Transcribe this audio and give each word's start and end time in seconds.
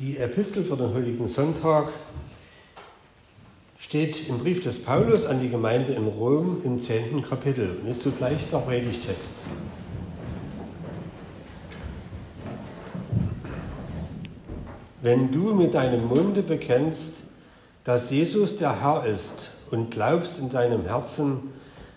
Die 0.00 0.16
Epistel 0.16 0.64
für 0.64 0.78
den 0.78 0.94
heutigen 0.94 1.26
Sonntag 1.26 1.90
steht 3.78 4.30
im 4.30 4.38
Brief 4.38 4.62
des 4.62 4.82
Paulus 4.82 5.26
an 5.26 5.42
die 5.42 5.50
Gemeinde 5.50 5.92
in 5.92 6.06
Rom 6.06 6.62
im 6.64 6.80
zehnten 6.80 7.20
Kapitel 7.20 7.76
und 7.76 7.86
ist 7.86 8.00
zugleich 8.00 8.48
der 8.50 8.60
Predigtext. 8.60 9.34
Wenn 15.02 15.30
du 15.30 15.52
mit 15.52 15.74
deinem 15.74 16.08
Munde 16.08 16.42
bekennst, 16.42 17.16
dass 17.84 18.10
Jesus 18.10 18.56
der 18.56 18.80
Herr 18.80 19.04
ist 19.04 19.50
und 19.70 19.90
glaubst 19.90 20.38
in 20.38 20.48
deinem 20.48 20.86
Herzen, 20.86 21.52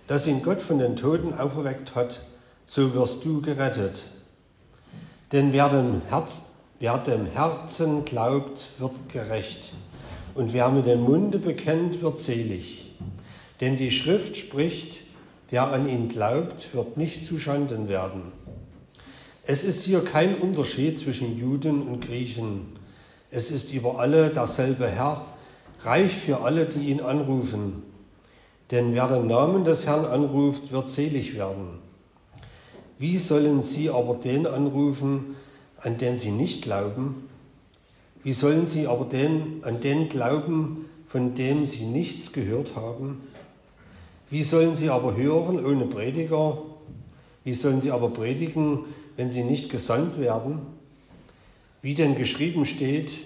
dass 0.08 0.28
ihn 0.28 0.44
Gott 0.44 0.62
von 0.62 0.78
den 0.78 0.98
Toten 0.98 1.34
auferweckt 1.34 1.96
hat, 1.96 2.20
so 2.66 2.94
wirst 2.94 3.24
du 3.24 3.40
gerettet. 3.42 4.04
Denn 5.32 5.54
wer 5.54 5.70
dem, 5.70 6.02
Herz, 6.10 6.44
wer 6.84 6.98
dem 6.98 7.26
Herzen 7.28 8.04
glaubt, 8.04 8.72
wird 8.78 9.08
gerecht. 9.08 9.72
Und 10.36 10.52
wer 10.52 10.68
mit 10.68 10.86
dem 10.86 11.04
Munde 11.04 11.40
bekennt, 11.40 12.02
wird 12.02 12.20
selig. 12.20 12.92
Denn 13.62 13.78
die 13.78 13.90
Schrift 13.90 14.36
spricht, 14.36 15.00
wer 15.50 15.72
an 15.72 15.88
ihn 15.88 16.10
glaubt, 16.10 16.74
wird 16.74 16.98
nicht 16.98 17.26
zuschanden 17.26 17.88
werden. 17.88 18.34
Es 19.44 19.64
ist 19.64 19.84
hier 19.84 20.04
kein 20.04 20.36
Unterschied 20.36 21.00
zwischen 21.00 21.40
Juden 21.40 21.84
und 21.84 22.06
Griechen. 22.06 22.66
Es 23.32 23.50
ist 23.50 23.72
über 23.72 24.00
alle 24.00 24.30
derselbe 24.30 24.90
Herr, 24.90 25.26
reich 25.84 26.12
für 26.14 26.42
alle, 26.42 26.66
die 26.66 26.90
ihn 26.90 27.00
anrufen. 27.00 27.84
Denn 28.72 28.94
wer 28.94 29.08
den 29.08 29.28
Namen 29.28 29.64
des 29.64 29.88
Herrn 29.88 30.04
anruft, 30.04 30.74
wird 30.74 30.90
selig 30.90 31.34
werden. 31.34 31.80
Wie 33.00 33.18
sollen 33.18 33.64
sie 33.64 33.90
aber 33.90 34.16
den 34.16 34.46
anrufen, 34.46 35.36
an 35.84 35.98
den 35.98 36.18
sie 36.18 36.32
nicht 36.32 36.64
glauben? 36.64 37.30
Wie 38.24 38.34
sollen 38.34 38.66
sie 38.66 38.88
aber 38.88 39.06
den, 39.06 39.64
an 39.64 39.82
den 39.82 40.10
glauben, 40.10 40.86
von 41.08 41.36
dem 41.36 41.66
sie 41.66 41.86
nichts 41.86 42.32
gehört 42.32 42.76
haben? 42.76 43.22
Wie 44.30 44.44
sollen 44.44 44.76
sie 44.76 44.90
aber 44.90 45.16
hören 45.16 45.64
ohne 45.64 45.86
Prediger? 45.86 46.58
Wie 47.44 47.54
sollen 47.54 47.82
sie 47.82 47.92
aber 47.92 48.10
predigen, 48.10 48.80
wenn 49.18 49.30
sie 49.30 49.44
nicht 49.44 49.70
gesandt 49.70 50.20
werden? 50.20 50.62
Wie 51.82 51.94
denn 51.94 52.16
geschrieben 52.16 52.66
steht, 52.66 53.18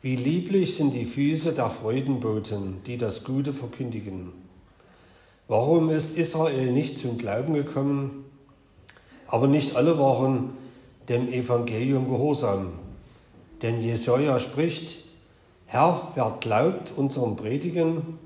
wie 0.00 0.14
lieblich 0.14 0.76
sind 0.76 0.94
die 0.94 1.04
Füße 1.04 1.52
der 1.52 1.68
Freudenboten, 1.68 2.78
die 2.86 2.96
das 2.96 3.24
Gute 3.24 3.52
verkündigen. 3.52 4.32
Warum 5.48 5.90
ist 5.90 6.16
Israel 6.16 6.70
nicht 6.70 6.96
zum 6.98 7.18
Glauben 7.18 7.54
gekommen? 7.54 8.24
Aber 9.26 9.48
nicht 9.48 9.74
alle 9.74 9.98
waren 9.98 10.50
dem 11.08 11.32
Evangelium 11.32 12.08
gehorsam. 12.08 12.72
Denn 13.62 13.80
Jesaja 13.80 14.38
spricht, 14.38 14.96
Herr, 15.66 16.12
wer 16.14 16.36
glaubt 16.40 16.92
unserem 16.96 17.36
Predigen? 17.36 18.18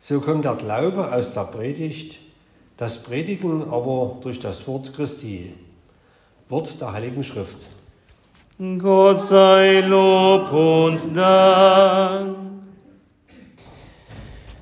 So 0.00 0.20
kommt 0.20 0.44
der 0.44 0.54
Glaube 0.54 1.12
aus 1.12 1.32
der 1.32 1.44
Predigt, 1.44 2.20
das 2.76 3.02
Predigen 3.02 3.70
aber 3.70 4.18
durch 4.22 4.38
das 4.38 4.66
Wort 4.66 4.92
Christi, 4.94 5.54
Wort 6.48 6.80
der 6.80 6.92
Heiligen 6.92 7.24
Schrift. 7.24 7.68
Gott 8.78 9.20
sei 9.20 9.80
Lob 9.80 10.52
und 10.52 11.16
Dank. 11.16 12.36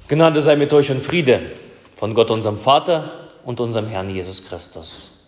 Gnade 0.08 0.42
sei 0.42 0.56
mit 0.56 0.72
euch 0.72 0.90
und 0.90 1.02
Friede 1.02 1.52
von 1.96 2.12
Gott, 2.12 2.30
unserem 2.30 2.58
Vater 2.58 3.30
und 3.44 3.60
unserem 3.60 3.86
Herrn 3.86 4.10
Jesus 4.10 4.44
Christus. 4.44 5.18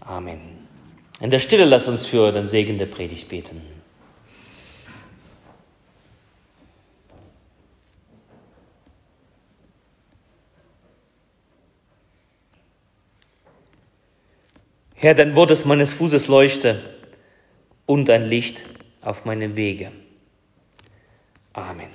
Amen. 0.00 0.55
In 1.20 1.30
der 1.30 1.40
Stille 1.40 1.64
lass 1.64 1.88
uns 1.88 2.04
für 2.04 2.30
den 2.30 2.46
Segen 2.46 2.76
der 2.76 2.86
Predigt 2.86 3.28
beten. 3.28 3.62
Herr, 14.94 15.14
dein 15.14 15.36
Wort 15.36 15.50
des 15.50 15.64
meines 15.64 15.94
Fußes 15.94 16.26
leuchte 16.26 16.82
und 17.86 18.10
ein 18.10 18.22
Licht 18.22 18.64
auf 19.02 19.24
meinem 19.24 19.56
Wege. 19.56 19.92
Amen. 21.52 21.88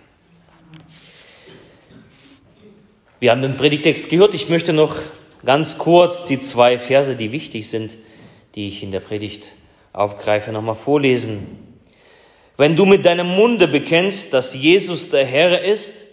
Wir 3.20 3.32
haben 3.32 3.42
den 3.42 3.58
Predigtext 3.58 4.10
gehört. 4.10 4.34
Ich 4.34 4.50
möchte 4.50 4.74
noch 4.74 4.96
ganz 5.46 5.78
kurz 5.78 6.26
die 6.26 6.40
zwei 6.40 6.80
Verse, 6.80 7.16
die 7.16 7.32
wichtig 7.32 7.70
sind, 7.70 7.98
die 8.56 8.68
ich 8.68 8.84
in 8.84 8.92
der 8.92 9.00
Predigt 9.00 9.54
aufgreife, 9.94 10.52
nochmal 10.52 10.76
vorlesen. 10.76 11.72
Wenn 12.58 12.76
du 12.76 12.86
mit 12.86 13.06
deinem 13.06 13.28
Munde 13.28 13.68
bekennst, 13.68 14.34
dass 14.34 14.54
Jesus 14.54 15.10
der 15.10 15.26
Herr 15.26 15.64
ist 15.64 16.06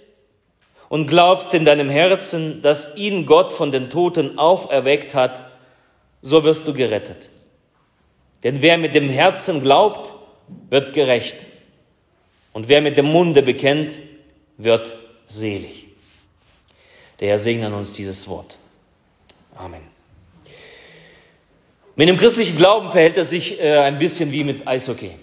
und 0.89 1.07
glaubst 1.07 1.53
in 1.55 1.65
deinem 1.65 1.91
Herzen, 1.91 2.63
dass 2.63 2.97
ihn 2.97 3.27
Gott 3.27 3.53
von 3.53 3.71
den 3.71 3.91
Toten 3.91 4.39
auferweckt 4.39 5.15
hat, 5.15 5.51
so 6.23 6.45
wirst 6.45 6.67
du 6.67 6.73
gerettet. 6.73 7.31
Denn 8.45 8.63
wer 8.63 8.79
mit 8.79 8.95
dem 8.95 9.11
Herzen 9.11 9.63
glaubt, 9.63 10.15
wird 10.71 10.93
gerecht. 10.93 11.37
Und 12.53 12.69
wer 12.69 12.81
mit 12.81 12.97
dem 12.97 13.07
Munde 13.07 13.43
bekennt, 13.43 13.99
wird 14.57 14.97
selig. 15.27 15.87
Der 17.21 17.29
Herr 17.29 17.39
segne 17.39 17.75
uns 17.75 17.93
dieses 17.93 18.29
Wort. 18.29 18.59
Amen. 19.55 19.98
Mit 21.99 22.09
dem 22.09 22.17
christlichen 22.17 22.57
Glauben 22.57 22.93
verhält 22.93 23.17
er 23.17 23.25
sich 23.25 23.61
äh, 23.61 23.77
ein 23.77 23.99
bisschen 23.99 24.31
wie 24.31 24.45
mit 24.45 24.69
Eishockey. 24.69 25.17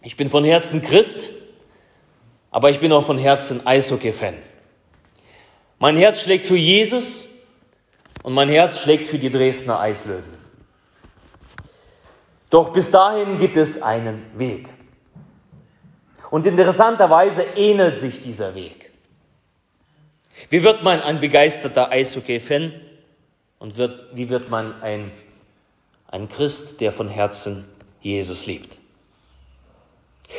Ich 0.00 0.16
bin 0.16 0.30
von 0.30 0.42
Herzen 0.42 0.80
Christ, 0.80 1.28
aber 2.50 2.70
ich 2.70 2.80
bin 2.80 2.90
auch 2.92 3.04
von 3.04 3.18
Herzen 3.18 3.66
Eishockey-Fan. 3.66 4.36
Mein 5.78 5.98
Herz 5.98 6.22
schlägt 6.22 6.46
für 6.46 6.56
Jesus 6.56 7.26
und 8.22 8.32
mein 8.32 8.48
Herz 8.48 8.80
schlägt 8.80 9.06
für 9.06 9.18
die 9.18 9.30
Dresdner 9.30 9.80
Eislöwen. 9.80 10.24
Doch 12.48 12.72
bis 12.72 12.90
dahin 12.90 13.36
gibt 13.36 13.58
es 13.58 13.82
einen 13.82 14.24
Weg. 14.38 14.66
Und 16.30 16.46
interessanterweise 16.46 17.42
ähnelt 17.54 17.98
sich 17.98 18.18
dieser 18.18 18.54
Weg. 18.54 18.92
Wie 20.48 20.62
wird 20.62 20.82
man 20.82 21.02
ein 21.02 21.20
begeisterter 21.20 21.90
Eishockey-Fan 21.90 22.72
und 23.58 23.76
wird, 23.76 24.06
wie 24.14 24.30
wird 24.30 24.48
man 24.48 24.80
ein, 24.80 25.10
ein 26.14 26.28
Christ, 26.28 26.80
der 26.80 26.92
von 26.92 27.08
Herzen 27.08 27.64
Jesus 28.00 28.46
liebt? 28.46 28.78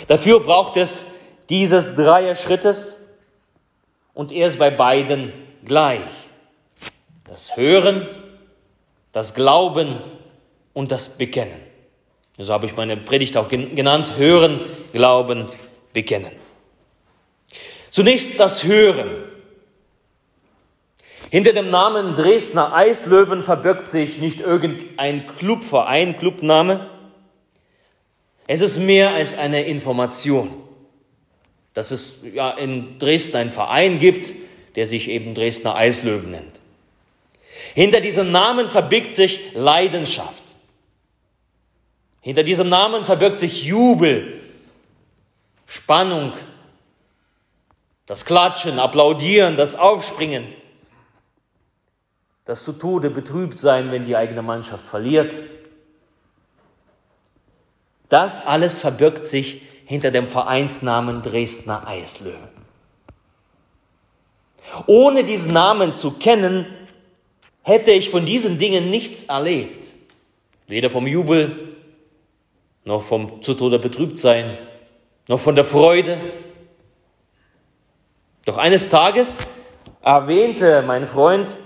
Dafür 0.08 0.40
braucht 0.40 0.78
es 0.78 1.06
dieses 1.50 1.96
Dreier-Schrittes 1.96 3.00
und 4.14 4.32
er 4.32 4.48
ist 4.48 4.58
bei 4.58 4.70
beiden 4.70 5.34
gleich. 5.66 6.00
Das 7.26 7.58
Hören, 7.58 8.08
das 9.12 9.36
Glauben 9.36 10.00
und 10.74 10.92
das 10.92 11.10
Bekennen. 11.10 11.60
So 12.38 12.54
habe 12.54 12.68
ich 12.68 12.76
meine 12.76 12.96
Predigt 12.96 13.36
auch 13.36 13.50
genannt. 13.50 14.16
Hören, 14.16 14.62
Glauben, 14.94 15.50
Bekennen. 15.92 16.32
Zunächst 17.92 18.40
das 18.40 18.64
Hören. 18.64 19.35
Hinter 21.36 21.52
dem 21.52 21.70
Namen 21.70 22.16
Dresdner 22.16 22.74
Eislöwen 22.74 23.44
verbirgt 23.44 23.88
sich 23.88 24.20
nicht 24.20 24.40
irgendein 24.40 25.28
Clubverein, 25.36 26.18
Clubname. 26.18 26.90
Es 28.48 28.62
ist 28.62 28.78
mehr 28.78 29.10
als 29.10 29.38
eine 29.38 29.66
Information, 29.66 30.50
dass 31.74 31.92
es 31.92 32.22
ja 32.34 32.52
in 32.52 33.00
Dresden 33.00 33.36
einen 33.36 33.50
Verein 33.50 34.00
gibt, 34.00 34.34
der 34.78 34.88
sich 34.88 35.10
eben 35.10 35.36
Dresdner 35.36 35.76
Eislöwen 35.76 36.32
nennt. 36.32 36.62
Hinter 37.74 38.00
diesem 38.00 38.32
Namen 38.32 38.70
verbirgt 38.70 39.14
sich 39.14 39.42
Leidenschaft. 39.54 40.56
Hinter 42.22 42.44
diesem 42.44 42.70
Namen 42.70 43.04
verbirgt 43.04 43.42
sich 43.42 43.66
Jubel, 43.66 44.40
Spannung, 45.66 46.32
das 48.06 48.24
Klatschen, 48.24 48.80
Applaudieren, 48.80 49.58
das 49.58 49.76
Aufspringen, 49.76 50.46
das 52.46 52.64
zu 52.64 52.74
Tode 52.74 53.10
betrübt 53.10 53.58
sein, 53.58 53.92
wenn 53.92 54.06
die 54.06 54.16
eigene 54.16 54.42
Mannschaft 54.42 54.86
verliert. 54.86 55.40
Das 58.08 58.46
alles 58.46 58.80
verbirgt 58.80 59.26
sich 59.26 59.64
hinter 59.86 60.12
dem 60.12 60.28
Vereinsnamen 60.28 61.22
Dresdner 61.22 61.88
Eislöwen. 61.88 62.56
Ohne 64.88 65.24
diesen 65.24 65.54
Namen 65.54 65.94
zu 65.94 66.12
kennen, 66.12 66.68
hätte 67.64 67.92
ich 67.92 68.10
von 68.12 68.26
diesen 68.26 68.60
Dingen 68.60 68.90
nichts 68.90 69.24
erlebt. 69.24 69.92
Weder 70.68 70.90
vom 70.90 71.08
Jubel, 71.08 71.76
noch 72.84 73.02
vom 73.02 73.42
zu 73.42 73.56
Tode 73.56 73.80
betrübt 73.80 74.20
sein, 74.20 74.58
noch 75.28 75.40
von 75.40 75.56
der 75.56 75.66
Freude. 75.66 76.20
Doch 78.46 78.58
eines 78.58 78.90
Tages 78.90 79.40
erwähnte 80.04 80.84
mein 80.84 81.08
Freund 81.08 81.58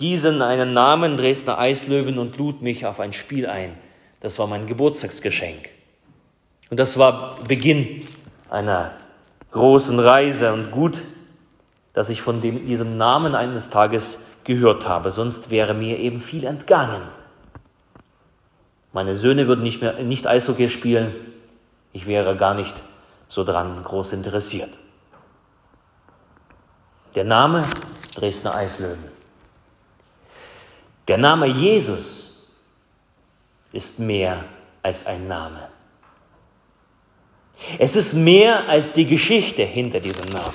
diesen 0.00 0.42
einen 0.42 0.72
Namen 0.72 1.16
Dresdner 1.16 1.58
Eislöwen 1.58 2.18
und 2.18 2.36
lud 2.38 2.62
mich 2.62 2.86
auf 2.86 3.00
ein 3.00 3.12
Spiel 3.12 3.46
ein. 3.46 3.76
Das 4.20 4.38
war 4.38 4.46
mein 4.46 4.66
Geburtstagsgeschenk. 4.66 5.68
Und 6.70 6.80
das 6.80 6.98
war 6.98 7.38
Beginn 7.46 8.06
einer 8.48 8.92
großen 9.50 9.98
Reise 9.98 10.52
und 10.52 10.70
gut, 10.70 11.02
dass 11.92 12.08
ich 12.10 12.22
von 12.22 12.40
dem, 12.40 12.66
diesem 12.66 12.96
Namen 12.96 13.34
eines 13.34 13.70
Tages 13.70 14.20
gehört 14.44 14.88
habe, 14.88 15.10
sonst 15.10 15.50
wäre 15.50 15.74
mir 15.74 15.98
eben 15.98 16.20
viel 16.20 16.44
entgangen. 16.44 17.02
Meine 18.92 19.16
Söhne 19.16 19.46
würden 19.46 19.62
nicht 19.62 19.80
mehr 19.80 20.02
nicht 20.02 20.26
Eishockey 20.26 20.68
spielen, 20.68 21.14
ich 21.92 22.06
wäre 22.06 22.36
gar 22.36 22.54
nicht 22.54 22.82
so 23.28 23.44
dran 23.44 23.82
groß 23.82 24.12
interessiert. 24.12 24.70
Der 27.14 27.24
Name 27.24 27.64
Dresdner 28.14 28.54
Eislöwen. 28.54 29.19
Der 31.10 31.18
Name 31.18 31.48
Jesus 31.48 32.46
ist 33.72 33.98
mehr 33.98 34.44
als 34.80 35.06
ein 35.06 35.26
Name. 35.26 35.68
Es 37.80 37.96
ist 37.96 38.12
mehr 38.12 38.68
als 38.68 38.92
die 38.92 39.06
Geschichte 39.06 39.64
hinter 39.64 39.98
diesem 39.98 40.26
Namen. 40.26 40.54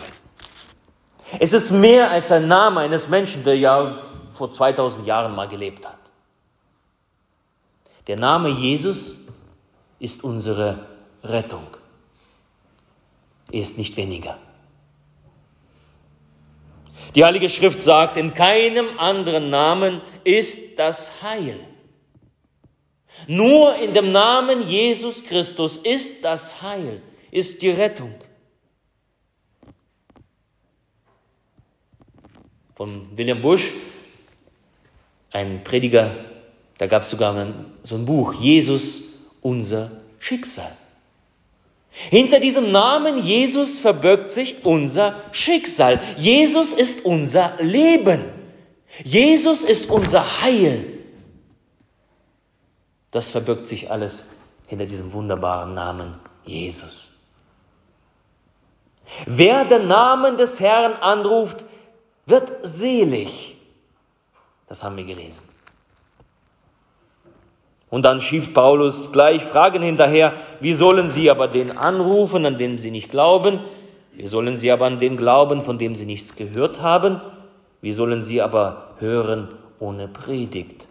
Es 1.40 1.52
ist 1.52 1.72
mehr 1.72 2.10
als 2.10 2.32
ein 2.32 2.48
Name 2.48 2.80
eines 2.80 3.10
Menschen, 3.10 3.44
der 3.44 3.58
ja 3.58 4.02
vor 4.34 4.54
2000 4.54 5.06
Jahren 5.06 5.36
mal 5.36 5.50
gelebt 5.50 5.86
hat. 5.86 6.00
Der 8.08 8.16
Name 8.16 8.48
Jesus 8.48 9.28
ist 10.00 10.24
unsere 10.24 10.86
Rettung. 11.22 11.68
Er 13.52 13.62
ist 13.62 13.78
nicht 13.78 13.98
weniger. 13.98 14.38
Die 17.16 17.24
Heilige 17.24 17.50
Schrift 17.50 17.82
sagt, 17.82 18.18
in 18.18 18.34
keinem 18.34 19.00
anderen 19.00 19.50
Namen 19.50 20.02
ist 20.26 20.78
das 20.78 21.22
Heil. 21.22 21.58
Nur 23.28 23.76
in 23.76 23.94
dem 23.94 24.12
Namen 24.12 24.68
Jesus 24.68 25.24
Christus 25.24 25.78
ist 25.78 26.26
das 26.26 26.62
Heil, 26.62 27.02
ist 27.32 27.62
die 27.62 27.70
Rettung. 27.70 28.14
Von 32.76 33.18
William 33.18 33.42
Bush, 33.42 33.72
ein 35.32 35.64
Prediger, 35.64 36.12
da 36.78 36.88
gab 36.88 37.04
es 37.04 37.10
sogar 37.10 37.54
so 37.84 37.96
ein 37.96 38.06
Buch, 38.06 38.34
Jesus, 38.34 39.22
unser 39.42 40.02
Schicksal. 40.20 40.76
Hinter 42.10 42.40
diesem 42.40 42.72
Namen 42.72 43.24
Jesus 43.24 43.80
verbirgt 43.80 44.32
sich 44.32 44.66
unser 44.66 45.22
Schicksal. 45.32 46.00
Jesus 46.18 46.74
ist 46.74 47.06
unser 47.06 47.54
Leben. 47.60 48.22
Jesus 49.04 49.64
ist 49.64 49.90
unser 49.90 50.42
Heil. 50.42 50.86
Das 53.12 53.32
verbirgt 53.32 53.66
sich 53.66 53.90
alles 53.90 54.32
hinter 54.68 54.86
diesem 54.86 55.14
wunderbaren 55.14 55.74
Namen 55.74 56.20
Jesus. 56.44 57.18
Wer 59.26 59.64
den 59.64 59.88
Namen 59.88 60.36
des 60.36 60.60
Herrn 60.60 60.94
anruft, 60.94 61.64
wird 62.26 62.52
selig. 62.64 63.56
Das 64.68 64.84
haben 64.84 64.98
wir 64.98 65.06
gelesen. 65.06 65.55
Und 67.96 68.02
dann 68.02 68.20
schiebt 68.20 68.54
Paulus 68.54 69.14
gleich 69.14 69.42
Fragen 69.42 69.82
hinterher, 69.82 70.34
wie 70.60 70.74
sollen 70.74 71.10
sie 71.10 71.32
aber 71.32 71.48
den 71.48 71.78
anrufen, 71.78 72.46
an 72.46 72.58
den 72.58 72.78
sie 72.78 72.92
nicht 72.92 73.10
glauben? 73.10 73.62
Wie 74.12 74.28
sollen 74.28 74.58
sie 74.58 74.70
aber 74.70 74.86
an 74.86 75.00
den 75.00 75.16
glauben, 75.16 75.62
von 75.62 75.78
dem 75.78 75.96
sie 75.96 76.06
nichts 76.06 76.36
gehört 76.36 76.82
haben? 76.82 77.22
Wie 77.80 77.94
sollen 77.94 78.22
sie 78.22 78.42
aber 78.42 78.96
hören 79.00 79.48
ohne 79.80 80.10
Predigt? 80.10 80.90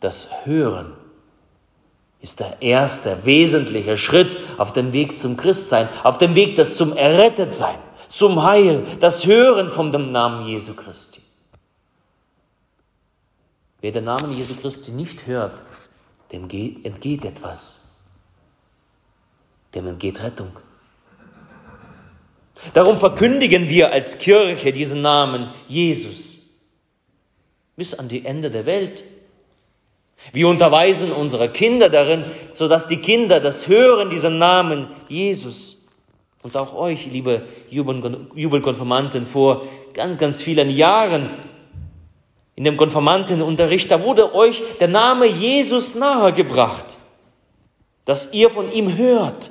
Das 0.00 0.26
Hören 0.42 0.94
ist 2.20 2.40
der 2.40 2.62
erste 2.62 3.24
wesentliche 3.24 3.96
Schritt 3.96 4.36
auf 4.58 4.72
dem 4.72 4.92
Weg 4.92 5.16
zum 5.16 5.36
Christsein, 5.36 5.88
auf 6.02 6.18
dem 6.18 6.34
Weg 6.34 6.56
das 6.56 6.76
zum 6.76 6.96
Errettetsein, 6.96 7.78
zum 8.08 8.42
Heil, 8.42 8.82
das 8.98 9.26
Hören 9.26 9.70
von 9.70 9.92
dem 9.92 10.10
Namen 10.10 10.48
Jesu 10.48 10.74
Christi. 10.74 11.20
Wer 13.80 13.92
den 13.92 14.04
Namen 14.04 14.36
Jesu 14.36 14.54
Christi 14.54 14.90
nicht 14.90 15.26
hört, 15.26 15.64
dem 16.32 16.42
entgeht 16.42 17.24
etwas. 17.24 17.82
Dem 19.74 19.86
entgeht 19.86 20.22
Rettung. 20.22 20.50
Darum 22.74 22.98
verkündigen 22.98 23.68
wir 23.68 23.92
als 23.92 24.18
Kirche 24.18 24.72
diesen 24.72 25.00
Namen 25.00 25.52
Jesus 25.66 26.40
bis 27.80 27.94
an 27.94 28.08
die 28.08 28.26
Ende 28.26 28.50
der 28.50 28.66
Welt. 28.66 29.04
Wir 30.34 30.48
unterweisen 30.48 31.12
unsere 31.12 31.48
Kinder 31.48 31.88
darin, 31.88 32.26
sodass 32.52 32.86
die 32.86 32.98
Kinder 32.98 33.40
das 33.40 33.68
hören, 33.68 34.10
diesen 34.10 34.36
Namen 34.36 34.88
Jesus. 35.08 35.82
Und 36.42 36.58
auch 36.58 36.74
euch, 36.74 37.06
liebe 37.06 37.46
Jubelkonformanten, 37.70 39.26
vor 39.26 39.66
ganz, 39.94 40.18
ganz 40.18 40.42
vielen 40.42 40.68
Jahren 40.68 41.30
in 42.60 42.64
dem 42.64 42.76
Konformantenunterricht, 42.76 43.90
da 43.90 44.04
wurde 44.04 44.34
euch 44.34 44.62
der 44.80 44.88
Name 44.88 45.24
Jesus 45.24 45.94
nahegebracht, 45.94 46.98
dass 48.04 48.34
ihr 48.34 48.50
von 48.50 48.70
ihm 48.70 48.98
hört. 48.98 49.50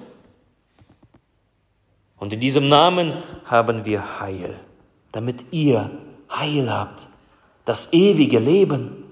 Und 2.19 2.33
in 2.33 2.39
diesem 2.39 2.69
Namen 2.69 3.23
haben 3.45 3.83
wir 3.83 4.19
Heil, 4.19 4.53
damit 5.11 5.45
ihr 5.49 5.89
Heil 6.29 6.71
habt, 6.71 7.07
das 7.65 7.93
ewige 7.93 8.37
Leben. 8.37 9.03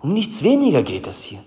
Um 0.00 0.14
nichts 0.14 0.44
weniger 0.44 0.84
geht 0.84 1.08
es 1.08 1.24
hier. 1.24 1.42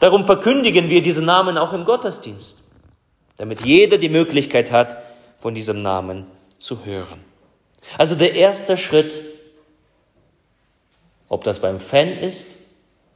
Darum 0.00 0.24
verkündigen 0.24 0.88
wir 0.88 1.02
diesen 1.02 1.26
Namen 1.26 1.58
auch 1.58 1.74
im 1.74 1.84
Gottesdienst, 1.84 2.62
damit 3.36 3.66
jeder 3.66 3.98
die 3.98 4.08
Möglichkeit 4.08 4.70
hat, 4.70 4.96
von 5.40 5.54
diesem 5.54 5.82
Namen 5.82 6.26
zu 6.58 6.86
hören. 6.86 7.33
Also 7.98 8.14
der 8.14 8.34
erste 8.34 8.76
Schritt, 8.76 9.20
ob 11.28 11.44
das 11.44 11.60
beim 11.60 11.80
Fan 11.80 12.08
ist 12.08 12.48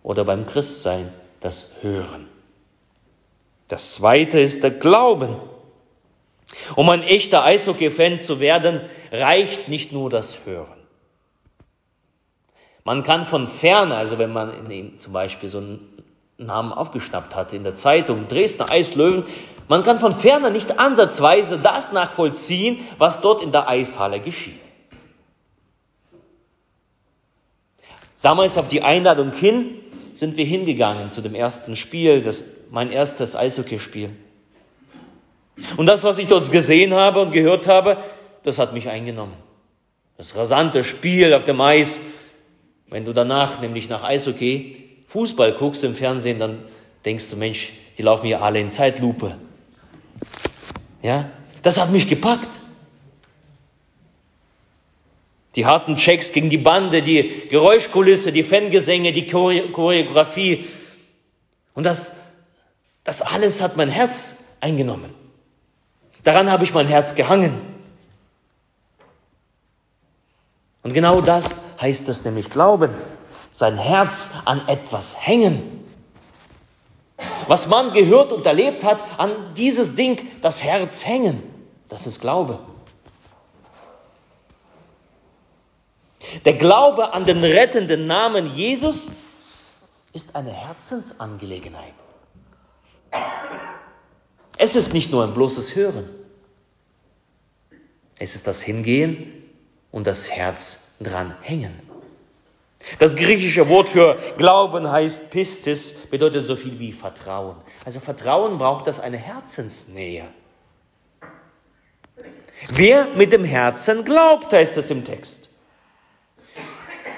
oder 0.02 0.24
beim 0.24 0.46
Christsein, 0.46 1.12
das 1.40 1.72
Hören. 1.82 2.28
Das 3.68 3.94
zweite 3.94 4.40
ist 4.40 4.62
der 4.62 4.70
Glauben. 4.70 5.36
Um 6.74 6.88
ein 6.88 7.02
echter 7.02 7.44
Eishockey-Fan 7.44 8.18
zu 8.18 8.40
werden, 8.40 8.80
reicht 9.12 9.68
nicht 9.68 9.92
nur 9.92 10.08
das 10.08 10.46
Hören. 10.46 10.78
Man 12.84 13.02
kann 13.02 13.26
von 13.26 13.46
ferne, 13.46 13.96
also 13.96 14.18
wenn 14.18 14.32
man 14.32 14.96
zum 14.96 15.12
Beispiel 15.12 15.48
so 15.50 15.58
einen 15.58 16.02
Namen 16.38 16.72
aufgeschnappt 16.72 17.36
hat 17.36 17.52
in 17.52 17.62
der 17.62 17.74
Zeitung, 17.74 18.28
Dresdner 18.28 18.70
Eislöwen, 18.70 19.24
man 19.68 19.82
kann 19.82 19.98
von 19.98 20.12
ferne 20.12 20.50
nicht 20.50 20.78
ansatzweise 20.78 21.58
das 21.58 21.92
nachvollziehen, 21.92 22.78
was 22.96 23.20
dort 23.20 23.42
in 23.42 23.52
der 23.52 23.68
Eishalle 23.68 24.20
geschieht. 24.20 24.60
Damals 28.22 28.58
auf 28.58 28.68
die 28.68 28.82
Einladung 28.82 29.32
hin 29.32 29.76
sind 30.12 30.36
wir 30.36 30.44
hingegangen 30.44 31.10
zu 31.10 31.20
dem 31.20 31.34
ersten 31.34 31.76
Spiel, 31.76 32.22
das, 32.22 32.42
mein 32.70 32.90
erstes 32.90 33.36
Eishockeyspiel. 33.36 34.10
Und 35.76 35.86
das, 35.86 36.02
was 36.02 36.18
ich 36.18 36.28
dort 36.28 36.50
gesehen 36.50 36.94
habe 36.94 37.20
und 37.20 37.30
gehört 37.30 37.68
habe, 37.68 37.98
das 38.42 38.58
hat 38.58 38.72
mich 38.72 38.88
eingenommen. 38.88 39.34
Das 40.16 40.34
rasante 40.34 40.82
Spiel 40.82 41.32
auf 41.34 41.44
dem 41.44 41.60
Eis. 41.60 42.00
Wenn 42.88 43.04
du 43.04 43.12
danach, 43.12 43.60
nämlich 43.60 43.88
nach 43.88 44.02
Eishockey, 44.02 45.04
Fußball 45.08 45.52
guckst 45.52 45.84
im 45.84 45.94
Fernsehen, 45.94 46.38
dann 46.38 46.62
denkst 47.04 47.30
du, 47.30 47.36
Mensch, 47.36 47.72
die 47.96 48.02
laufen 48.02 48.26
hier 48.26 48.42
alle 48.42 48.60
in 48.60 48.70
Zeitlupe. 48.70 49.36
Ja, 51.02 51.30
das 51.62 51.80
hat 51.80 51.90
mich 51.90 52.08
gepackt. 52.08 52.48
Die 55.54 55.66
harten 55.66 55.96
Checks 55.96 56.32
gegen 56.32 56.50
die 56.50 56.58
Bande, 56.58 57.02
die 57.02 57.48
Geräuschkulisse, 57.48 58.32
die 58.32 58.44
Fangesänge, 58.44 59.12
die 59.12 59.26
Choreografie. 59.26 60.68
Und 61.74 61.84
das, 61.84 62.12
das 63.04 63.22
alles 63.22 63.62
hat 63.62 63.76
mein 63.76 63.88
Herz 63.88 64.44
eingenommen. 64.60 65.12
Daran 66.24 66.50
habe 66.50 66.64
ich 66.64 66.74
mein 66.74 66.86
Herz 66.86 67.14
gehangen. 67.14 67.54
Und 70.82 70.92
genau 70.92 71.20
das 71.20 71.60
heißt 71.80 72.08
es 72.08 72.24
nämlich 72.24 72.50
Glauben. 72.50 72.94
Sein 73.52 73.76
Herz 73.76 74.30
an 74.44 74.66
etwas 74.68 75.26
hängen. 75.26 75.77
Was 77.48 77.66
man 77.66 77.92
gehört 77.92 78.30
und 78.30 78.46
erlebt 78.46 78.84
hat, 78.84 79.18
an 79.18 79.54
dieses 79.54 79.94
Ding 79.94 80.28
das 80.42 80.62
Herz 80.62 81.04
hängen. 81.04 81.42
Das 81.88 82.06
ist 82.06 82.20
Glaube. 82.20 82.60
Der 86.44 86.52
Glaube 86.54 87.14
an 87.14 87.24
den 87.24 87.42
rettenden 87.42 88.06
Namen 88.06 88.54
Jesus 88.54 89.10
ist 90.12 90.36
eine 90.36 90.52
Herzensangelegenheit. 90.52 91.94
Es 94.58 94.76
ist 94.76 94.92
nicht 94.92 95.10
nur 95.10 95.24
ein 95.24 95.32
bloßes 95.32 95.74
Hören. 95.74 96.10
Es 98.18 98.34
ist 98.34 98.46
das 98.46 98.60
Hingehen 98.60 99.44
und 99.90 100.06
das 100.06 100.30
Herz 100.30 100.88
dran 101.00 101.34
hängen. 101.40 101.87
Das 102.98 103.14
griechische 103.16 103.68
Wort 103.68 103.88
für 103.88 104.18
Glauben 104.36 104.90
heißt 104.90 105.30
Pistis, 105.30 105.92
bedeutet 105.92 106.46
so 106.46 106.56
viel 106.56 106.78
wie 106.78 106.92
Vertrauen. 106.92 107.56
Also 107.84 108.00
Vertrauen 108.00 108.58
braucht 108.58 108.86
das 108.86 109.00
eine 109.00 109.18
Herzensnähe. 109.18 110.28
Wer 112.70 113.06
mit 113.14 113.32
dem 113.32 113.44
Herzen 113.44 114.04
glaubt, 114.04 114.52
heißt 114.52 114.76
es 114.78 114.90
im 114.90 115.04
Text. 115.04 115.48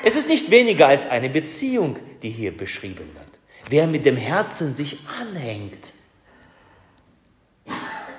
Es 0.02 0.16
ist 0.16 0.28
nicht 0.28 0.50
weniger 0.50 0.88
als 0.88 1.08
eine 1.08 1.28
Beziehung, 1.28 1.98
die 2.22 2.30
hier 2.30 2.56
beschrieben 2.56 3.10
wird. 3.14 3.38
Wer 3.68 3.86
mit 3.86 4.06
dem 4.06 4.16
Herzen 4.16 4.74
sich 4.74 4.98
anhängt. 5.20 5.92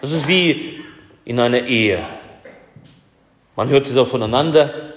Das 0.02 0.12
ist 0.12 0.28
wie 0.28 0.84
in 1.26 1.40
einer 1.40 1.66
Ehe. 1.66 2.06
Man 3.56 3.70
hört 3.70 3.88
es 3.88 3.98
auch 3.98 4.08
voneinander, 4.08 4.91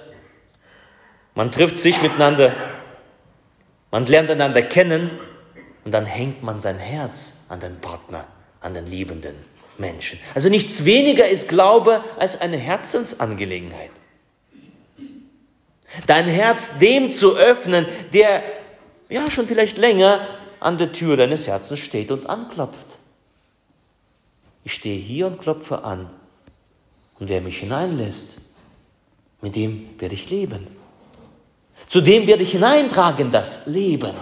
man 1.34 1.50
trifft 1.50 1.76
sich 1.76 2.00
miteinander, 2.02 2.54
man 3.90 4.06
lernt 4.06 4.30
einander 4.30 4.62
kennen 4.62 5.10
und 5.84 5.92
dann 5.92 6.06
hängt 6.06 6.42
man 6.42 6.60
sein 6.60 6.78
Herz 6.78 7.44
an 7.48 7.60
den 7.60 7.80
Partner, 7.80 8.26
an 8.60 8.74
den 8.74 8.86
Liebenden. 8.86 9.34
Menschen. 9.78 10.18
Also 10.34 10.48
nichts 10.48 10.84
weniger 10.84 11.28
ist 11.28 11.48
Glaube 11.48 12.04
als 12.18 12.40
eine 12.40 12.56
Herzensangelegenheit. 12.56 13.90
Dein 16.06 16.26
Herz 16.26 16.78
dem 16.78 17.10
zu 17.10 17.36
öffnen, 17.36 17.86
der 18.12 18.42
ja 19.08 19.30
schon 19.30 19.46
vielleicht 19.46 19.78
länger 19.78 20.26
an 20.60 20.78
der 20.78 20.92
Tür 20.92 21.16
deines 21.16 21.46
Herzens 21.46 21.80
steht 21.80 22.10
und 22.10 22.26
anklopft. 22.26 22.98
Ich 24.64 24.74
stehe 24.74 24.98
hier 24.98 25.26
und 25.26 25.40
klopfe 25.40 25.84
an. 25.84 26.10
Und 27.20 27.28
wer 27.28 27.40
mich 27.40 27.58
hineinlässt, 27.58 28.38
mit 29.40 29.54
dem 29.56 29.88
werde 30.00 30.14
ich 30.14 30.30
leben. 30.30 30.66
Zu 31.88 32.00
dem 32.00 32.26
werde 32.26 32.42
ich 32.42 32.52
hineintragen 32.52 33.30
das 33.30 33.66
Leben. 33.66 34.14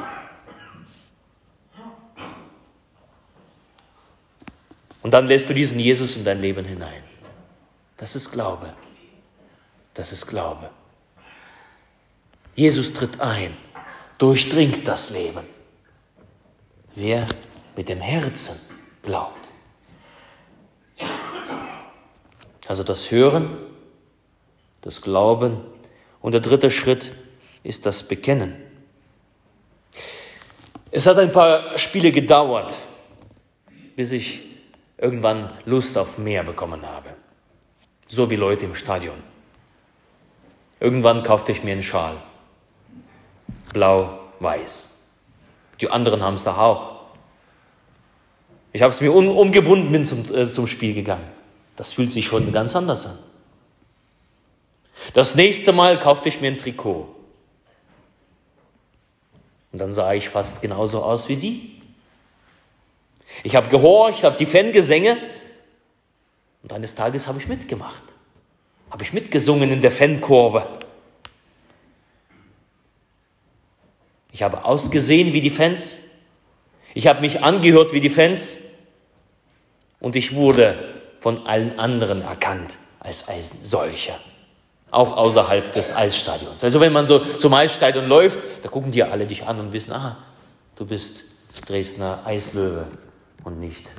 Und 5.02 5.12
dann 5.12 5.26
lässt 5.26 5.50
du 5.50 5.54
diesen 5.54 5.78
Jesus 5.78 6.16
in 6.16 6.24
dein 6.24 6.40
Leben 6.40 6.64
hinein. 6.64 7.02
Das 7.96 8.14
ist 8.14 8.30
Glaube. 8.30 8.70
Das 9.94 10.12
ist 10.12 10.26
Glaube. 10.26 10.70
Jesus 12.54 12.92
tritt 12.92 13.20
ein, 13.20 13.56
durchdringt 14.18 14.86
das 14.86 15.10
Leben. 15.10 15.44
Wer 16.94 17.26
mit 17.76 17.88
dem 17.88 18.00
Herzen 18.00 18.58
glaubt. 19.02 19.50
Also 22.68 22.84
das 22.84 23.10
Hören, 23.10 23.56
das 24.82 25.00
Glauben 25.00 25.60
und 26.20 26.32
der 26.32 26.40
dritte 26.40 26.70
Schritt 26.70 27.12
ist 27.62 27.86
das 27.86 28.02
Bekennen. 28.02 28.56
Es 30.90 31.06
hat 31.06 31.18
ein 31.18 31.32
paar 31.32 31.78
Spiele 31.78 32.12
gedauert, 32.12 32.76
bis 33.96 34.12
ich 34.12 34.42
irgendwann 34.98 35.50
Lust 35.64 35.96
auf 35.96 36.18
mehr 36.18 36.44
bekommen 36.44 36.82
habe. 36.86 37.10
So 38.06 38.30
wie 38.30 38.36
Leute 38.36 38.66
im 38.66 38.74
Stadion. 38.74 39.16
Irgendwann 40.80 41.22
kaufte 41.22 41.52
ich 41.52 41.64
mir 41.64 41.72
einen 41.72 41.82
Schal. 41.82 42.16
Blau-Weiß. 43.72 44.90
Die 45.80 45.88
anderen 45.88 46.22
haben 46.22 46.34
es 46.34 46.44
da 46.44 46.56
auch. 46.56 47.00
Ich 48.72 48.82
habe 48.82 48.90
es 48.90 49.00
mir 49.00 49.12
um, 49.12 49.28
umgebunden, 49.28 49.92
bin 49.92 50.04
zum, 50.04 50.22
äh, 50.34 50.48
zum 50.48 50.66
Spiel 50.66 50.94
gegangen. 50.94 51.26
Das 51.76 51.92
fühlt 51.92 52.12
sich 52.12 52.26
schon 52.26 52.52
ganz 52.52 52.76
anders 52.76 53.06
an. 53.06 53.18
Das 55.14 55.34
nächste 55.34 55.72
Mal 55.72 55.98
kaufte 55.98 56.28
ich 56.28 56.40
mir 56.40 56.48
ein 56.48 56.56
Trikot. 56.56 57.21
Und 59.72 59.78
dann 59.78 59.94
sah 59.94 60.12
ich 60.12 60.28
fast 60.28 60.60
genauso 60.62 61.02
aus 61.02 61.28
wie 61.28 61.36
die. 61.36 61.80
Ich 63.42 63.56
habe 63.56 63.70
gehorcht 63.70 64.24
auf 64.24 64.36
die 64.36 64.46
Fangesänge 64.46 65.16
und 66.62 66.72
eines 66.72 66.94
Tages 66.94 67.26
habe 67.26 67.40
ich 67.40 67.48
mitgemacht. 67.48 68.02
Habe 68.90 69.02
ich 69.02 69.12
mitgesungen 69.12 69.70
in 69.70 69.80
der 69.80 69.90
Fankurve. 69.90 70.66
Ich 74.32 74.42
habe 74.42 74.64
ausgesehen 74.64 75.32
wie 75.32 75.40
die 75.40 75.50
Fans. 75.50 75.98
Ich 76.94 77.06
habe 77.06 77.22
mich 77.22 77.42
angehört 77.42 77.92
wie 77.92 78.00
die 78.00 78.10
Fans. 78.10 78.58
Und 79.98 80.16
ich 80.16 80.34
wurde 80.34 81.00
von 81.20 81.46
allen 81.46 81.78
anderen 81.78 82.22
erkannt 82.22 82.76
als 83.00 83.28
ein 83.28 83.44
solcher. 83.62 84.18
Auch 84.92 85.16
außerhalb 85.16 85.72
des 85.72 85.96
Eisstadions. 85.96 86.62
Also 86.62 86.80
wenn 86.80 86.92
man 86.92 87.06
so 87.06 87.18
zum 87.18 87.54
Eisstadion 87.54 88.06
läuft, 88.08 88.38
da 88.62 88.68
gucken 88.68 88.92
die 88.92 89.02
alle 89.02 89.26
dich 89.26 89.46
an 89.46 89.58
und 89.58 89.72
wissen, 89.72 89.92
aha, 89.92 90.18
du 90.76 90.86
bist 90.86 91.24
Dresdner 91.66 92.20
Eislöwe 92.24 92.86
und 93.42 93.58
nicht 93.58 93.90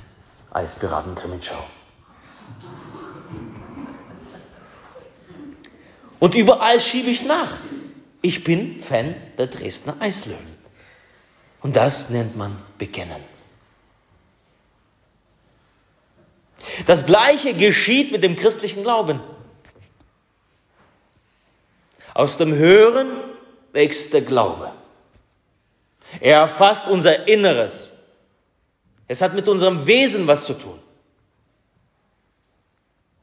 Eispiraten 0.52 1.16
Grimmitschau. 1.16 1.64
Und 6.20 6.36
überall 6.36 6.80
schiebe 6.80 7.10
ich 7.10 7.26
nach. 7.26 7.58
Ich 8.22 8.44
bin 8.44 8.80
Fan 8.80 9.16
der 9.38 9.48
Dresdner 9.48 9.96
Eislöwen. 10.00 10.54
Und 11.62 11.76
das 11.76 12.12
nennt 12.12 12.38
man 12.38 12.56
Bekennen. 12.78 13.22
Das 16.86 17.06
Gleiche 17.06 17.54
geschieht 17.56 18.12
mit 18.12 18.24
dem 18.24 18.36
christlichen 18.36 18.84
Glauben. 18.84 19.20
Aus 22.14 22.38
dem 22.38 22.56
Hören 22.56 23.08
wächst 23.72 24.14
der 24.14 24.22
Glaube. 24.22 24.72
Er 26.20 26.40
erfasst 26.40 26.88
unser 26.88 27.28
Inneres. 27.28 27.94
Es 29.08 29.22
hat 29.22 29.34
mit 29.34 29.48
unserem 29.48 29.88
Wesen 29.88 30.28
was 30.28 30.46
zu 30.46 30.54
tun. 30.54 30.80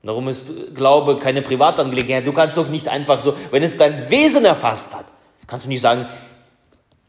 Darum 0.02 0.28
ist 0.28 0.46
Glaube 0.74 1.18
keine 1.18 1.42
Privatangelegenheit. 1.42 2.26
Du 2.26 2.32
kannst 2.32 2.56
doch 2.56 2.68
nicht 2.68 2.88
einfach 2.88 3.20
so, 3.20 3.36
wenn 3.50 3.62
es 3.62 3.76
dein 3.76 4.10
Wesen 4.10 4.44
erfasst 4.44 4.94
hat, 4.94 5.04
kannst 5.46 5.66
du 5.66 5.68
nicht 5.68 5.82
sagen, 5.82 6.06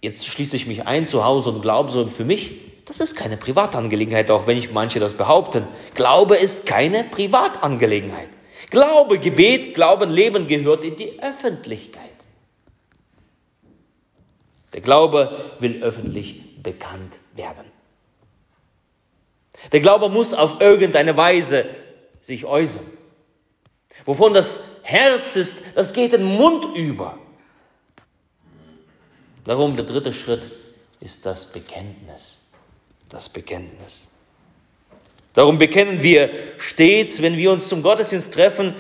jetzt 0.02 0.28
schließe 0.28 0.56
ich 0.56 0.68
mich 0.68 0.86
ein 0.86 1.08
zu 1.08 1.24
Hause 1.24 1.52
und 1.52 1.62
glaube 1.62 1.92
so 1.92 2.08
für 2.08 2.26
mich. 2.26 2.60
Das 2.86 3.00
ist 3.00 3.16
keine 3.16 3.38
Privatangelegenheit, 3.38 4.30
auch 4.30 4.48
wenn 4.48 4.58
ich 4.58 4.72
manche 4.72 5.00
das 5.00 5.14
behaupten. 5.14 5.68
Glaube 5.94 6.36
ist 6.36 6.66
keine 6.66 7.06
Privatangelegenheit. 7.06 8.30
Glaube, 8.72 9.20
Gebet, 9.20 9.76
Glauben, 9.76 10.10
Leben 10.10 10.48
gehört 10.48 10.84
in 10.84 10.96
die 10.96 11.22
Öffentlichkeit. 11.22 12.10
Der 14.74 14.82
Glaube 14.82 15.52
will 15.60 15.84
öffentlich 15.84 16.64
bekannt 16.64 17.20
werden. 17.36 17.66
Der 19.74 19.82
Glaube 19.82 20.10
muss 20.10 20.34
auf 20.34 20.62
irgendeine 20.62 21.16
Weise 21.18 21.66
sich 22.22 22.46
äußern. 22.46 22.86
Wovon 24.06 24.34
das 24.34 24.64
Herz 24.84 25.36
ist, 25.36 25.76
das 25.76 25.94
geht 25.94 26.14
den 26.14 26.24
Mund 26.24 26.76
über. 26.76 27.18
Darum 29.44 29.76
der 29.76 29.86
dritte 29.86 30.14
Schritt 30.14 30.50
ist 31.02 31.26
das 31.26 31.46
Bekenntnis. 31.46 32.40
Das 33.10 33.28
Bekenntnis. 33.28 34.08
Darum 35.34 35.58
bekennen 35.58 36.04
wir 36.04 36.30
stets, 36.58 37.22
wenn 37.22 37.38
wir 37.38 37.52
uns 37.52 37.70
zum 37.70 37.84
Gottesdienst 37.84 38.34
treffen, 38.34 38.74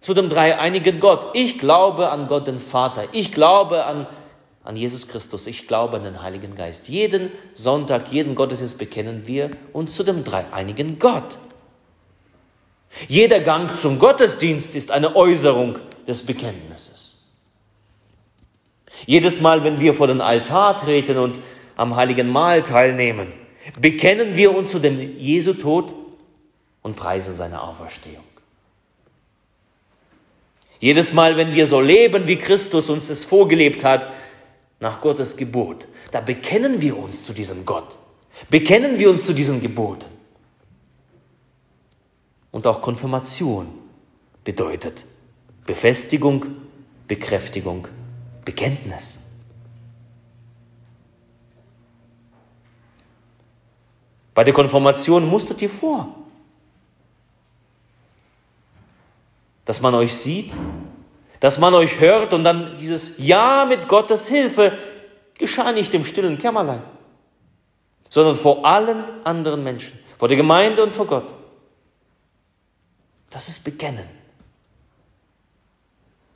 zu 0.00 0.14
dem 0.14 0.28
dreieinigen 0.28 1.00
Gott. 1.00 1.30
Ich 1.34 1.58
glaube 1.58 2.10
an 2.10 2.28
Gott 2.28 2.46
den 2.46 2.58
Vater. 2.58 3.08
Ich 3.12 3.32
glaube 3.32 3.84
an 3.84 4.06
an 4.68 4.76
Jesus 4.76 5.08
Christus. 5.08 5.46
Ich 5.46 5.66
glaube 5.66 5.96
an 5.96 6.04
den 6.04 6.22
Heiligen 6.22 6.54
Geist. 6.54 6.90
Jeden 6.90 7.30
Sonntag, 7.54 8.12
jeden 8.12 8.34
Gottesdienst 8.34 8.76
bekennen 8.76 9.26
wir 9.26 9.50
uns 9.72 9.96
zu 9.96 10.04
dem 10.04 10.24
dreieinigen 10.24 10.98
Gott. 10.98 11.38
Jeder 13.08 13.40
Gang 13.40 13.74
zum 13.78 13.98
Gottesdienst 13.98 14.74
ist 14.74 14.90
eine 14.90 15.16
Äußerung 15.16 15.78
des 16.06 16.22
Bekenntnisses. 16.22 17.16
Jedes 19.06 19.40
Mal, 19.40 19.64
wenn 19.64 19.80
wir 19.80 19.94
vor 19.94 20.06
den 20.06 20.20
Altar 20.20 20.76
treten 20.76 21.16
und 21.16 21.38
am 21.76 21.96
heiligen 21.96 22.28
Mahl 22.28 22.62
teilnehmen, 22.62 23.32
bekennen 23.80 24.36
wir 24.36 24.54
uns 24.54 24.70
zu 24.70 24.78
dem 24.78 25.18
Jesu 25.18 25.54
Tod 25.54 25.94
und 26.82 26.96
preisen 26.96 27.34
seine 27.34 27.62
Auferstehung. 27.62 28.24
Jedes 30.80 31.12
Mal, 31.12 31.36
wenn 31.36 31.54
wir 31.54 31.66
so 31.66 31.80
leben, 31.80 32.26
wie 32.28 32.36
Christus 32.36 32.88
uns 32.88 33.10
es 33.10 33.24
vorgelebt 33.24 33.84
hat, 33.84 34.08
nach 34.80 35.00
Gottes 35.00 35.36
Gebot. 35.36 35.88
Da 36.12 36.20
bekennen 36.20 36.80
wir 36.80 36.96
uns 36.96 37.24
zu 37.24 37.32
diesem 37.32 37.64
Gott. 37.64 37.98
Bekennen 38.48 38.98
wir 38.98 39.10
uns 39.10 39.26
zu 39.26 39.32
diesen 39.32 39.60
Geboten. 39.60 40.06
Und 42.52 42.66
auch 42.66 42.80
Konfirmation 42.80 43.66
bedeutet 44.44 45.04
Befestigung, 45.66 46.46
Bekräftigung, 47.08 47.88
Bekenntnis. 48.44 49.18
Bei 54.38 54.44
der 54.44 54.54
Konfirmation 54.54 55.28
musstet 55.28 55.60
ihr 55.62 55.68
vor, 55.68 56.14
dass 59.64 59.80
man 59.80 59.96
euch 59.96 60.14
sieht, 60.14 60.54
dass 61.40 61.58
man 61.58 61.74
euch 61.74 61.98
hört 61.98 62.32
und 62.32 62.44
dann 62.44 62.76
dieses 62.76 63.18
Ja 63.18 63.64
mit 63.64 63.88
Gottes 63.88 64.28
Hilfe 64.28 64.78
geschah 65.36 65.72
nicht 65.72 65.92
im 65.92 66.04
stillen 66.04 66.38
Kämmerlein, 66.38 66.84
sondern 68.08 68.36
vor 68.36 68.64
allen 68.64 69.02
anderen 69.24 69.64
Menschen, 69.64 69.98
vor 70.16 70.28
der 70.28 70.36
Gemeinde 70.36 70.84
und 70.84 70.92
vor 70.92 71.08
Gott. 71.08 71.34
Das 73.30 73.48
ist 73.48 73.64
Bekennen. 73.64 74.06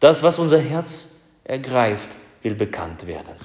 Das, 0.01 0.25
was 0.25 0.41
unser 0.41 0.59
Herz 0.59 1.21
ergreift, 1.45 2.19
will 2.43 2.57
bekannt 2.57 3.07
werden. 3.07 3.37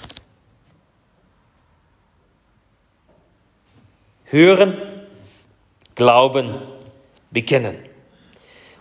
Hören, 4.29 4.77
glauben, 5.96 6.55
bekennen. 7.31 7.77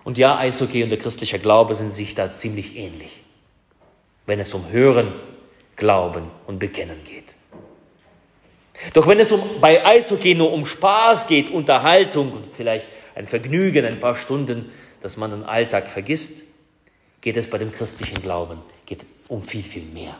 Und 0.04 0.18
ja, 0.18 0.38
Eishockey 0.38 0.82
und 0.82 0.90
der 0.90 0.98
christliche 0.98 1.38
Glaube 1.38 1.74
sind 1.74 1.88
sich 1.88 2.14
da 2.14 2.30
ziemlich 2.32 2.76
ähnlich, 2.76 3.22
wenn 4.26 4.40
es 4.40 4.54
um 4.54 4.68
Hören, 4.70 5.12
Glauben 5.76 6.30
und 6.46 6.58
Bekennen 6.58 7.02
geht. 7.04 7.34
Doch 8.94 9.06
wenn 9.06 9.20
es 9.20 9.32
um, 9.32 9.60
bei 9.60 9.84
Eishockey 9.84 10.34
nur 10.34 10.52
um 10.52 10.64
Spaß 10.66 11.26
geht, 11.26 11.50
Unterhaltung 11.50 12.32
und 12.32 12.46
vielleicht 12.46 12.88
ein 13.14 13.24
Vergnügen, 13.24 13.84
ein 13.84 14.00
paar 14.00 14.16
Stunden, 14.16 14.70
dass 15.00 15.16
man 15.16 15.30
den 15.30 15.42
Alltag 15.44 15.88
vergisst, 15.88 16.42
geht 17.20 17.36
es 17.36 17.50
bei 17.50 17.58
dem 17.58 17.72
christlichen 17.72 18.22
Glauben 18.22 18.58
geht 18.86 19.04
um 19.28 19.42
viel, 19.42 19.62
viel 19.62 19.82
mehr. 19.82 20.16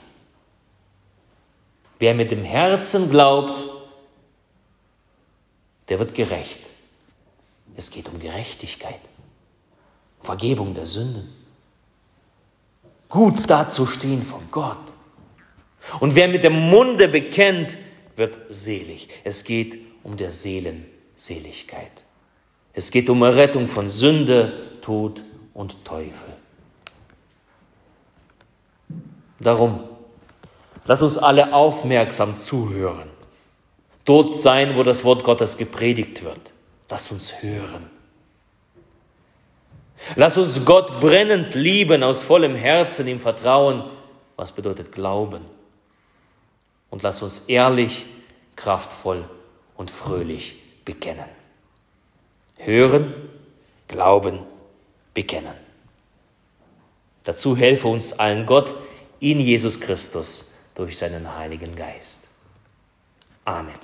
Wer 1.98 2.14
mit 2.14 2.30
dem 2.30 2.44
Herzen 2.44 3.10
glaubt, 3.10 3.64
der 5.88 5.98
wird 5.98 6.14
gerecht. 6.14 6.60
Es 7.76 7.90
geht 7.90 8.08
um 8.08 8.18
Gerechtigkeit. 8.18 9.00
Vergebung 10.22 10.74
der 10.74 10.86
Sünden. 10.86 11.32
Gut 13.08 13.48
dazustehen 13.48 14.22
vor 14.22 14.42
Gott. 14.50 14.94
Und 16.00 16.16
wer 16.16 16.28
mit 16.28 16.42
dem 16.42 16.68
Munde 16.70 17.08
bekennt, 17.08 17.78
wird 18.16 18.38
selig. 18.48 19.08
Es 19.24 19.44
geht 19.44 19.78
um 20.02 20.16
der 20.16 20.30
Seelenseligkeit. 20.30 22.04
Es 22.72 22.90
geht 22.90 23.08
um 23.08 23.22
Errettung 23.22 23.68
von 23.68 23.88
Sünde, 23.88 24.80
Tod 24.80 25.22
und 25.54 25.84
Teufel. 25.84 26.32
Darum, 29.38 29.80
lass 30.86 31.02
uns 31.02 31.18
alle 31.18 31.52
aufmerksam 31.54 32.36
zuhören. 32.36 33.15
Dort 34.06 34.40
sein, 34.40 34.76
wo 34.76 34.82
das 34.82 35.04
Wort 35.04 35.24
Gottes 35.24 35.58
gepredigt 35.58 36.24
wird. 36.24 36.52
Lass 36.88 37.10
uns 37.10 37.42
hören. 37.42 37.90
Lass 40.14 40.38
uns 40.38 40.64
Gott 40.64 41.00
brennend 41.00 41.54
lieben, 41.54 42.02
aus 42.02 42.22
vollem 42.22 42.54
Herzen 42.54 43.08
im 43.08 43.18
Vertrauen, 43.20 43.84
was 44.36 44.52
bedeutet 44.52 44.92
Glauben. 44.92 45.44
Und 46.88 47.02
lass 47.02 47.20
uns 47.20 47.40
ehrlich, 47.48 48.06
kraftvoll 48.54 49.28
und 49.76 49.90
fröhlich 49.90 50.56
bekennen. 50.84 51.28
Hören, 52.58 53.12
glauben, 53.88 54.40
bekennen. 55.12 55.54
Dazu 57.24 57.56
helfe 57.56 57.88
uns 57.88 58.12
allen 58.12 58.46
Gott 58.46 58.72
in 59.18 59.40
Jesus 59.40 59.80
Christus 59.80 60.52
durch 60.76 60.96
seinen 60.96 61.36
Heiligen 61.36 61.74
Geist. 61.74 62.28
Amen. 63.46 63.78